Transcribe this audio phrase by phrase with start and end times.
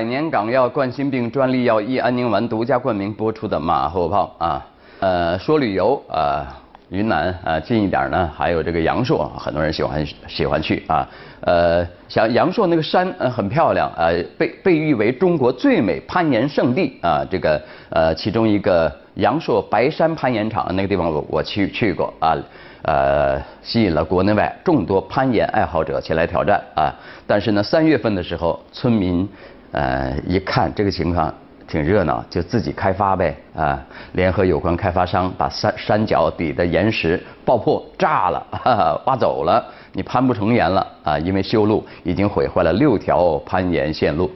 [0.00, 4.66] 百年港药冠心病专利药益安宁丸独家冠名播出的马后炮啊，
[4.98, 11.06] 呃，说旅游啊，云南啊近一点呢，还有这个阳朔，很多人喜欢喜欢去啊，
[11.42, 14.08] 呃，像阳朔那个山呃很漂亮啊，
[14.38, 17.60] 被被誉为中国最美攀岩圣地啊，这个
[17.90, 22.34] 呃其中一个阳朔白山攀岩场那个地方我我去去过啊。
[22.82, 26.90] 呃，吸引了国内外众多攀岩爱好者前来挑战啊！
[27.26, 29.28] 但是呢，三月份的时候，村民
[29.72, 31.32] 呃一看这个情况
[31.68, 33.80] 挺热闹，就自己开发呗啊！
[34.12, 41.16] 联合有关开发商把山山脚底的岩石爆破炸了， 哈哈，挖走了，你攀不成岩了啊！
[41.20, 44.28] 因为修路已经毁坏了六条攀岩线路。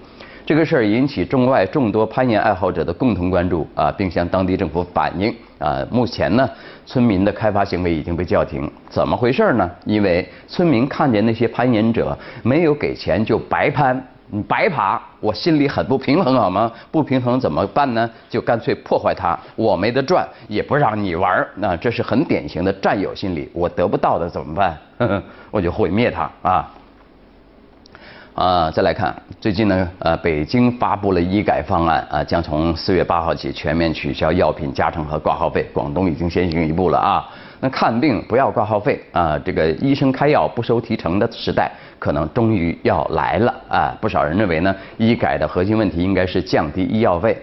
[0.46, 5.84] 这个事儿引起中外众多攀岩爱好者的共同关注啊，并向当地政府反映啊。
[5.90, 6.48] 目前呢，
[6.86, 9.68] 村民的开发行为已经被叫停，怎么回事呢？
[9.86, 16.70] 因为村民看见那些攀岩者没有给钱就白攀，你白爬，我心里很不平衡，好吗？
[16.90, 18.08] 不平衡怎么办呢？
[18.28, 23.48] 就干脆破坏它，我没得赚，也不让你玩儿，那这是很典型的占有心理。
[23.52, 24.78] 我得不到的怎么办？
[25.50, 26.70] 我就毁灭它啊。
[28.34, 35.64] 啊，再来看，最近呢，呃，北京发布了医改方案，啊，将从四月八号起全面取消药品加成和挂号费。
[35.72, 37.28] 广东已经先行一步了啊。
[37.64, 43.96] 那看病不要挂号费啊，这个医生开药不收提成的时代可能终于要来了啊。
[44.02, 47.34] 不少人认为呢，医改的核心问题应该是降低医药费，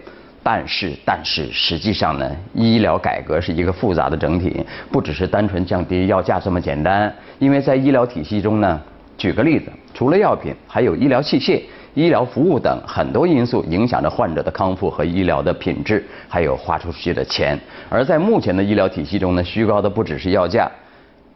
[0.43, 8.79] 但是但是实际上呢，医疗改革是一个复杂的整体，不只是单纯降低药价这么简单，因为在医疗体系中呢。
[9.17, 11.61] 举个例子，除了药品，还有医疗器械、
[11.93, 17.59] 医疗服务等很多因素影响着患者的康复和医疗的品质，还有花出去的钱。
[17.89, 20.71] 而在目前的医疗体系中呢，虚高的不只是药价，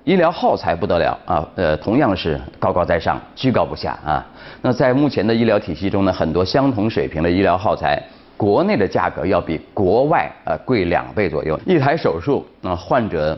[0.06, 4.26] 医疗耗材不得了啊，呃，同样是高高在上，居高不下啊。
[4.62, 8.02] 那在目前的医疗体系中呢，很多相同水平的医疗耗材，
[8.38, 11.60] 国内的价格要比国外呃贵两倍左右。
[11.66, 13.38] 一台手术，那患者。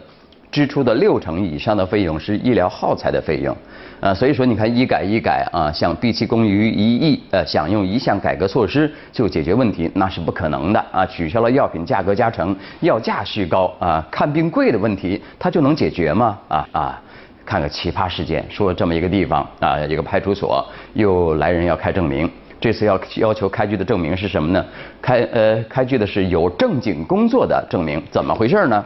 [0.51, 3.55] 支出的六成以上的费用是医疗耗材的费用，
[3.99, 11.05] 啊，所以说你看医改医改啊，想毕其功于一役，呃，想用一项改革措施就解决问题，那是不可能的啊。
[11.05, 16.37] 取消了药品价格加成、药价虚高啊、看病贵的问题，它就能解决吗？
[16.47, 17.01] 啊啊，
[17.45, 22.29] 看个奇葩事件，说这么一个地方啊，一个派出所又来人要开证明，
[22.59, 24.65] 这次要要求开具的证明是什么呢？
[25.01, 28.83] 开呃开具的是有正经工作的证明，怎么回事呢？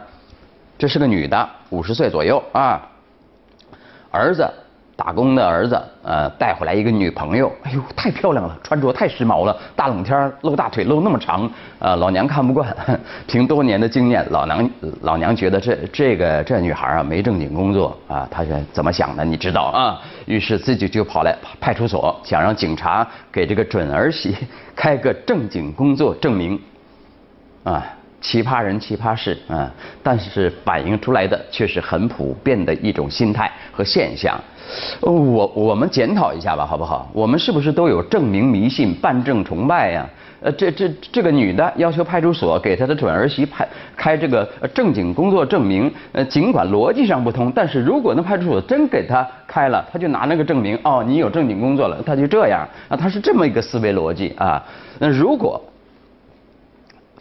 [0.78, 2.80] 这是个女的，五十岁左右啊，
[4.10, 4.48] 儿子
[4.94, 12.76] 打工的儿子，呃，带回来一个女朋友，哎呦，太漂亮了，穿着太时髦了，大冷天露大腿露那么长，呃，老娘看不惯。
[13.26, 19.24] 凭多年的经验，老娘老娘觉得这这个这女孩啊没正经工作啊，她是怎么想的？
[19.24, 20.00] 你知道啊？
[20.26, 24.36] 于是自己就跑来派出所，想让警察给这个准儿媳
[24.76, 26.60] 开个正经工作证明，
[27.64, 27.82] 啊。
[28.22, 29.70] 奇葩人奇葩事啊，
[30.02, 34.40] 但是反映出来的却是很普遍的一种心态和现象。
[35.00, 37.10] 我我们检讨一下吧，好不好？
[37.12, 40.08] 我们是不是都有证明迷信、办证崇拜呀？
[40.40, 54.64] 呃，这这这个女的要求派出所给她的准儿媳派开这个正经工作证明，呃，尽管逻辑上不通，但是如果那派出所真给她开了，她就拿那个证明，哦，你有正经工作了，她就这样啊，她是这么一个思维逻辑啊。
[54.98, 55.60] 那如果。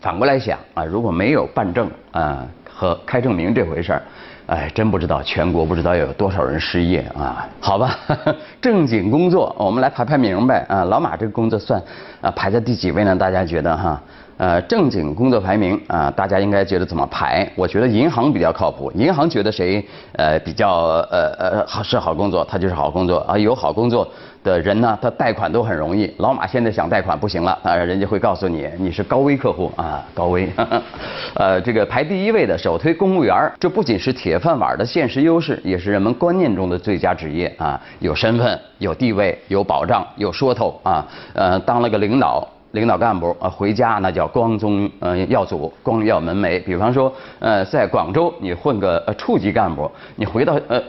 [0.01, 4.01] 反过来想啊，如果没有办证啊和开证明这回事儿，
[4.47, 7.47] 哎，真不知道全国不知道有多少人失业啊？
[7.59, 7.95] 好吧，
[8.59, 10.83] 正经工作，我们来排排明白啊。
[10.85, 11.81] 老马这个工作算
[12.19, 13.15] 啊排在第几位呢？
[13.15, 14.01] 大家觉得哈？
[14.41, 17.47] 呃，正经工作排名啊，大家应该觉得怎么排？
[17.55, 18.91] 我觉得银行比较靠谱。
[18.93, 20.71] 银行觉得谁呃比较
[21.11, 23.37] 呃呃好是好工作，他就是好工作啊。
[23.37, 24.07] 有好工作
[24.43, 26.11] 的人呢，他贷款都很容易。
[26.17, 30.49] 老马现在想贷款不行了啊，人家会告诉你你是高危客户啊，高危。
[31.37, 37.79] 呃，这个排第一位的首推公务员，这不仅是铁饭碗的现实优势，也是人们观念中的最佳职业啊。
[37.99, 41.05] 有身份、有地位、有保障、有说头啊。
[41.35, 42.47] 呃，当了个领导。
[42.71, 46.63] 领导干部啊，回家那叫光宗呃耀祖，光耀门楣。
[46.63, 50.81] 比方说，呃，在广州你混个处级干部，你回到呃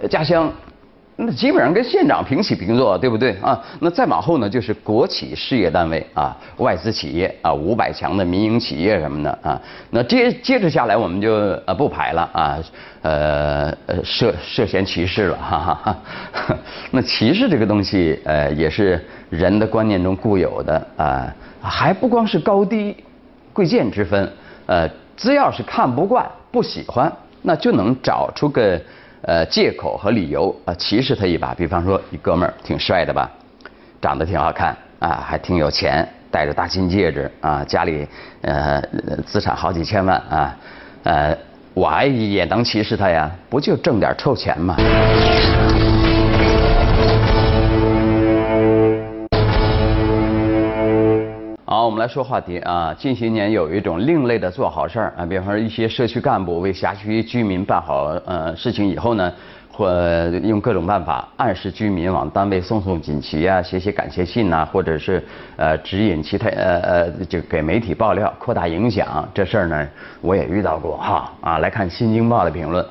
[0.00, 0.50] 呃家乡。
[1.20, 3.60] 那基本上跟县长平起平坐，对不对啊？
[3.80, 9.60] 那再往后呢，就是国企事业单位啊，外资企业啊，五百强的民营企业什么的啊。
[9.90, 11.32] 那接接着下来，我们就
[11.66, 12.58] 呃不排了啊，
[13.02, 13.74] 呃
[14.04, 15.98] 涉涉嫌歧视了哈哈。
[16.92, 22.96] 那歧视这个东西，呃，也是人的观念中固有的啊，还不光是高低
[23.52, 24.32] 贵贱之分，
[24.66, 27.12] 呃，只要是看不惯、不喜欢，
[27.42, 28.80] 那就能找出个。
[29.22, 31.52] 呃，借口和理由啊，歧视他一把。
[31.54, 33.30] 比方说，一哥们儿挺帅的吧，
[34.00, 38.06] 长得挺好看，啊，还挺有钱，戴着大金戒指啊，家里
[38.42, 38.80] 呃
[39.26, 40.56] 资产好几千万啊，
[41.02, 41.36] 呃，
[41.74, 43.30] 我也能歧视他呀？
[43.50, 44.76] 不就挣点臭钱吗？
[51.70, 52.96] 好，我们来说话题啊。
[52.98, 59.30] 近些年有一种另类的做好事儿啊，比方说一些社区干部为辖区居民办好呃事情以后呢，
[59.70, 59.86] 或
[60.44, 65.22] 用各种办法暗示居民往单位送送锦旗啊，写写感谢信呐，或者是
[65.56, 69.28] 呃指引其他呃呃就给媒体爆料，扩大影响。
[69.34, 69.86] 这事儿呢，
[70.22, 71.58] 我也遇到过哈啊。
[71.58, 72.82] 来看《新京报》的评论，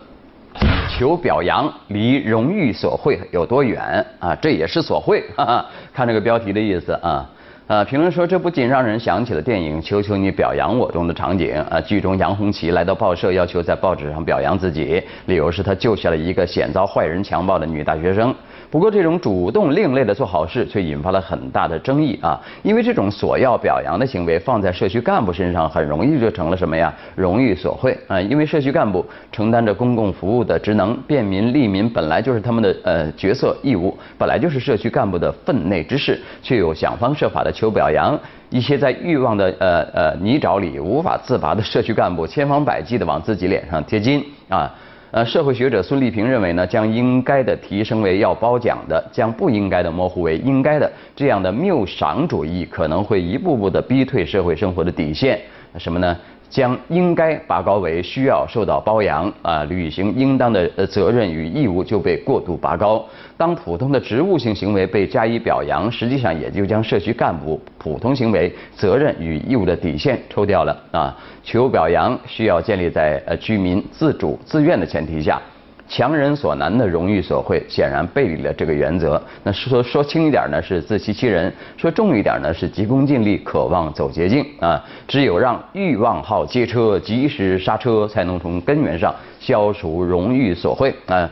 [0.88, 4.36] 求表扬离荣誉索贿有多远啊？
[4.36, 7.28] 这也是索贿，哈哈，看这个标题的意思啊。
[7.68, 11.54] 呃，评论说这不仅让人想起了电影《求求你表扬我》中的场景。
[11.70, 18.34] 呃，剧中杨红旗来到报社，要求在报纸上表扬自己，理由是他救下了一个险遭坏人强暴的女大学生。
[18.70, 22.38] 不过，这种主动另类的做好事却引发了很大的争议啊！
[22.64, 26.94] 因为这种索要表扬的行为放在社区干部身上，很容易就成了什么呀？
[27.16, 28.20] 荣誉索贿啊！
[28.20, 38.20] 因为社区干部承担着公共服务的职能，便民利民本来就是他们的呃角色义务，本来就是社区干部的分内之事，却又想方设法的求表扬，
[38.50, 44.76] 一些在欲望的呃呃泥沼里无法自拔的社区干部，千方百计的往自己脸上贴金啊！
[45.12, 55.40] 呃，社会学者孙立平认为呢，将应该的提升为要褒奖的，将不应该的模糊为应该的，这样的谬赏主义可能会一步步的逼退社会生活的底线。
[55.78, 56.18] 什么呢？
[56.50, 63.06] 将应该拔高为需要受到褒扬啊，履行应当的呃责任与义务就被过度拔高。
[63.36, 71.16] 当普通的职务性行为被加以表扬，实际上也就将社区干部普通行为责任与义务的底线抽掉了啊。
[71.44, 75.42] 求表扬需要建立在呃居民自主自愿的前提下。
[75.88, 79.22] 强人所难的荣誉所会，显然背离了这个原则。
[79.44, 84.84] 那说说轻一点呢，是自欺欺人；说重一点呢，是急功近利，渴望走捷径啊！
[85.08, 91.30] 只有让欲望号街车及时刹车，才能从根源上消除荣誉所会啊！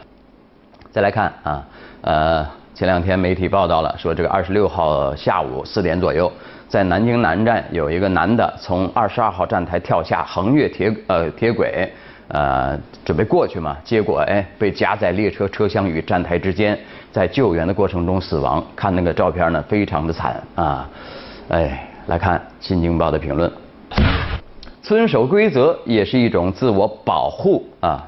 [0.90, 1.68] 再来看啊，
[2.01, 6.31] 呃，前两天媒体报道了，说这个二十六号下午四点左右，
[6.69, 11.92] 在南京南站有一个男的从二十二号站台跳下，横越铁呃铁轨。
[12.27, 16.77] 呃，准备过去嘛，结果哎，被夹在列车车厢与站台之间，
[17.12, 18.63] 在救援的过程中死亡。
[18.75, 20.89] 看那个照片呢，非常的惨啊！
[21.50, 23.51] 哎，来看《新京报》的评论，
[24.81, 28.07] 遵守规则也是一种自我保护啊。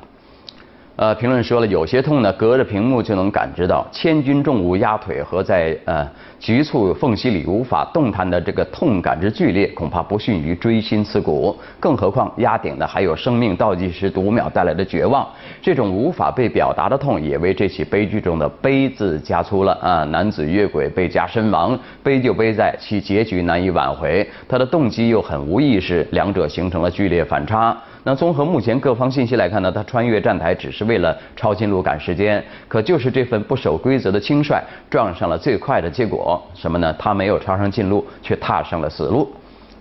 [0.97, 6.09] 呃，评论说了，有些痛呢，隔着屏幕就能感知到，千钧重物压腿和在呃
[6.39, 11.55] 局促缝隙里无法动弹的这个痛感之剧烈，恐怕不逊于锥心刺骨。
[11.79, 15.27] 更何况压顶的还有生命倒计时读秒带来的绝望，
[15.61, 20.03] 这种无法被表达的痛，也为这起悲剧中的悲字加粗了啊！
[20.05, 27.77] 男子越轨被夹身亡，悲就悲在其结局难以挽回，他的动机又很无意识，两者形成了剧烈反差。
[28.07, 36.95] 那综合目前各方信息来看呢，他穿越站台只是为了抄近路赶时间，可就是这份不守规则的轻率，撞上了最快的结果，什么呢？
[36.97, 39.29] 他没有抄上近路，却踏上了死路。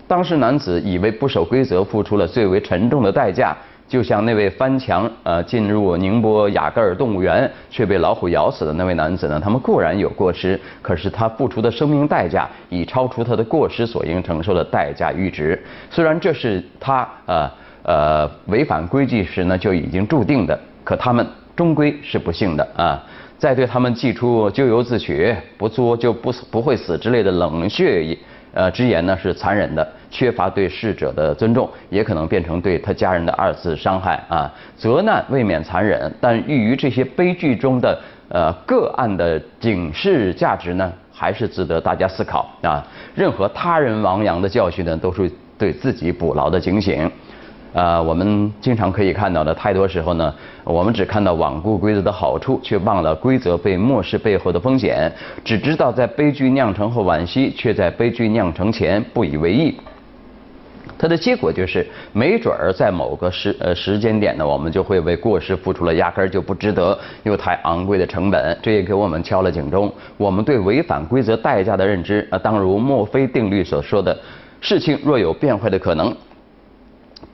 [0.09, 3.57] 当时男子以为不守规则，付出了最为沉重的代价，
[3.87, 9.41] 就像那位翻墙呃进入宁波雅戈尔动物园却被老虎咬死的那位男子呢？
[9.41, 15.57] 他们固然有过失，可是他付出的生命代价已超出他的过失所应承受的代价阈值。
[15.89, 17.49] 虽然这是他呃。
[17.87, 20.59] 呃，违反规矩时呢，就已经注定的。
[20.83, 21.25] 可他们
[21.55, 23.01] 终归是不幸的啊！
[23.39, 28.19] 再对他们寄出“咎由自取，不作就不死不会死”之类的冷血
[28.53, 34.53] 呃之言呢，是残忍的，缺乏对逝者的尊重，也可能变成对他家人的二次伤害啊！
[34.77, 37.97] 责难未免残忍，但寓于这些悲剧中的
[38.31, 42.85] 呃个案的警示价值呢，还是值得大家思考啊！
[43.15, 47.09] 任何他人亡羊的教训呢，都是对自己捕牢的警醒。
[47.77, 55.13] 呃，我们经常可以看到的，太多时候呢，我们只看到罔顾规则的好处，却忘了规则被漠视背后的风险；
[55.45, 59.77] 只知道在悲剧酿成后惋惜，却在悲剧酿成前不以为意。
[60.97, 68.59] 它的结果就是，没准儿在某个时呃时间点呢，我们就会为过失付出了压根儿就不值得又太昂贵的成本。
[68.63, 69.93] 这也给我们敲了警钟。
[70.17, 74.19] 我们对违反规则代价的认知，啊，当如墨菲定律所说的，
[74.63, 76.17] 事情若有变坏的可能。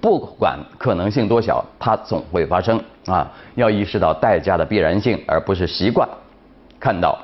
[0.02, 3.30] 不管可能性多小，它总会发生啊！
[3.54, 6.06] 要意识到代价的必然性，而不是习惯
[6.80, 7.16] 看到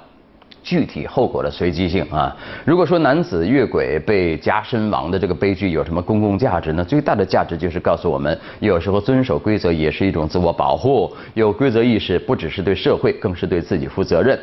[0.62, 2.36] 具体后果的随机性啊！
[2.64, 6.84] 如果说男子越轨被夹身亡的这个悲剧有什么公共价值呢？
[6.84, 14.38] 最大的价值就是告诉我们，有时候遵守规则也是一种自我保护，有规则意识不只是对社会，更是对自己负责任。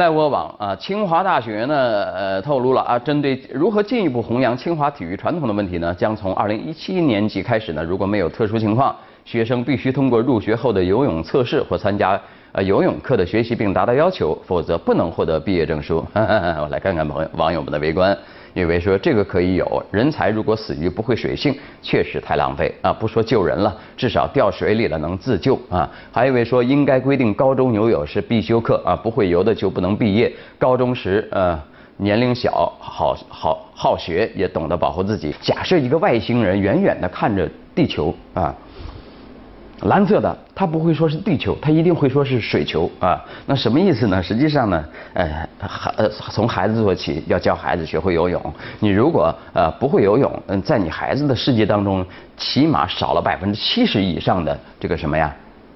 [0.00, 1.76] 在我往啊，清华大学呢，
[2.14, 12.18] 呃，透露了啊，针对如何进一步弘扬清华体育传统的问题呢，将从二零一七年级开始呢，如果没有特殊情况，学生必须通过入学后的游泳测试或参加
[12.52, 16.02] 呃游泳课的学习并达到要求，否则不能获得毕业证书。
[16.14, 18.16] 我来看看朋友网友们的围观。
[18.54, 22.92] 有位说这个可以有人才，如果死于不会水性，确实太浪费啊！
[22.92, 25.88] 不说救人了，至少掉水里了能自救啊！
[26.10, 30.32] 还有一位说应该规定高中游泳是必修课啊，不会游的就不能毕业。
[30.58, 31.60] 高中时呃
[31.98, 35.34] 年龄小，好好好学，也懂得保护自己。
[35.40, 38.54] 假设一个外星人远远的看着地球啊。
[39.84, 43.24] 蓝色的，他不会说是地球，他一定会说是水球啊。
[43.46, 44.22] 那什么意思呢？
[44.22, 44.84] 实际上呢，
[45.14, 45.26] 呃，
[45.58, 48.54] 孩呃从孩子做起，要教孩子学会游泳。
[48.78, 52.04] 你如果呃不会游泳，嗯，在你孩子的世界当中，
[52.36, 55.34] 起码少了百分之七十以上的这个什么呀？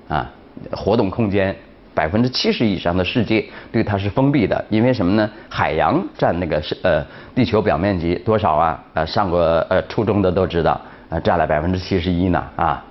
[0.09, 0.31] 啊，
[0.73, 1.57] 活动空间，
[1.95, 3.43] 百分之七十以上的世界
[3.73, 4.63] 对他是封闭的。
[4.69, 5.31] 因为什么呢？
[5.49, 7.03] 海洋占那个是呃
[7.35, 8.85] 地球表面积多少啊？
[8.93, 12.85] 呃，上过呃初中的都知道，呃，占了百分之七十一呢啊。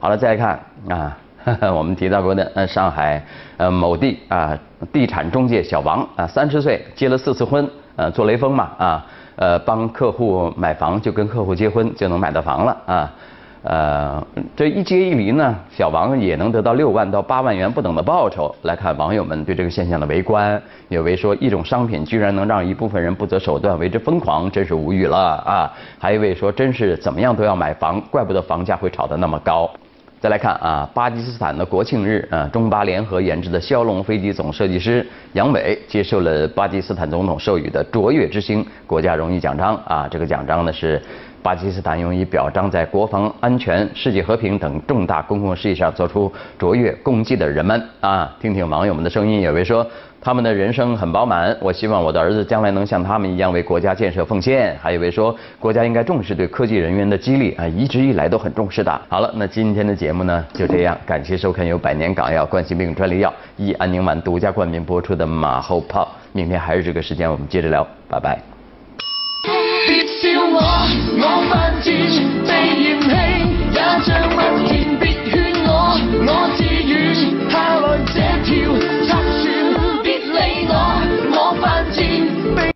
[0.00, 1.18] 好了，再来看啊，
[1.74, 3.20] 我们提到过的，呃，上海
[3.56, 4.56] 呃某地啊，
[4.92, 13.12] 地产中介小王啊，三十岁结了四次婚，呃，做雷锋嘛啊，呃，帮客户买房就跟客户结婚就能买到房了啊，
[13.62, 18.54] 呃，这一结一离呢，小王也能得到六万到八万元不等的报酬。
[18.62, 25.72] 来看网友们对这个现象的围观，有位说一种商品居然能让一部分人不择手段为之疯狂，真是无语了啊！
[25.98, 29.68] 还有一位说真是怎么样都要买房，怪不得房价会炒得那么高。
[30.20, 41.00] 再来看啊，巴基斯坦的国庆日啊，中巴联合研制的枭龙飞机总设计师杨伟接受了巴基斯坦总统授予的卓越之星国家荣誉奖章啊，这个奖章呢是
[41.40, 48.36] 巴基斯坦用于表彰在国防安全、世界和平等重大公共事业上做出卓越功绩的人们啊。
[48.40, 49.86] 听听网友们的声音，有位说。
[50.20, 54.76] 他们的人生很饱满，我希望我的儿子将来能像他们一样为国家建设奉献。
[54.82, 59.00] 还有一位说，国家应该重视对科技人员的激励啊，一直以来都很重视的。
[59.08, 66.08] 好了，那今天的节目呢就这样，感谢收看由百年港药冠心病专利药益安宁丸独家冠名播出的马后炮。
[66.32, 68.57] 明天还是这个时间，我们接着聊，拜拜。